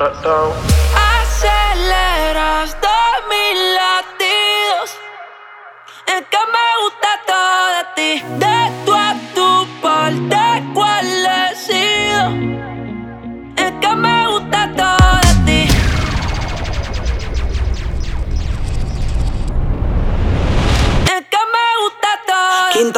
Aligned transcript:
that 0.00 0.16
down. 0.24 0.52
I 0.96 1.20
said, 1.28 1.76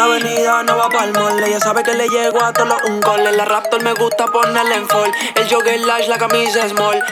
todo. 0.04 0.18
ti. 0.18 0.26
avenida, 0.26 0.62
no 0.62 0.76
va 0.76 0.88
pa'l 0.88 1.12
mall 1.12 1.42
Ella 1.42 1.60
sabe 1.60 1.82
que 1.82 1.94
le 1.94 2.08
llego 2.08 2.42
a 2.42 2.52
todos 2.52 2.82
un 2.88 3.00
gol 3.00 3.24
la 3.24 3.44
Raptor 3.44 3.82
me 3.82 3.92
gusta 3.94 4.26
ponerle 4.26 4.76
en 4.76 4.88
fall 4.88 5.10
El 5.34 5.48
jogger 5.48 5.80
large, 5.80 6.08
la 6.08 6.18
camisa 6.18 6.68
small 6.68 7.02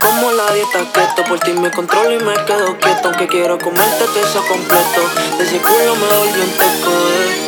Como 0.00 0.32
la 0.32 0.52
dieta 0.52 0.80
keto 0.92 1.24
Por 1.28 1.40
ti 1.40 1.52
me 1.52 1.70
controlo 1.70 2.12
y 2.12 2.18
me 2.18 2.34
quedo 2.44 2.76
quieto 2.78 3.08
Aunque 3.08 3.26
quiero 3.28 3.58
comerte 3.58 4.04
eso 4.20 4.44
completo 4.46 5.00
De 5.38 5.44
ese 5.44 5.60
me 5.60 6.08
volvió 6.18 6.42
un 6.44 6.52
teco 6.58 6.90
eh. 6.90 7.41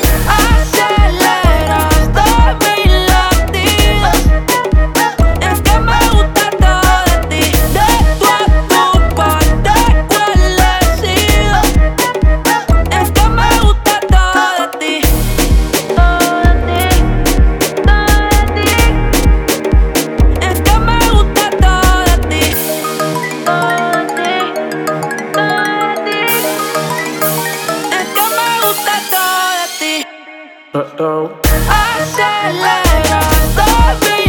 I 30.97 32.05
said, 32.15 32.55
let 32.55 33.11
us 33.11 34.24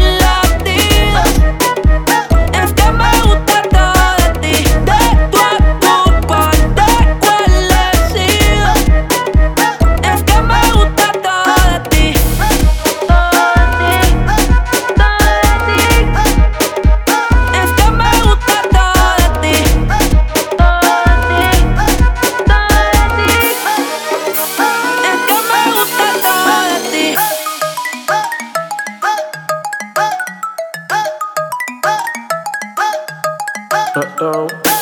Uh-oh. 33.95 34.74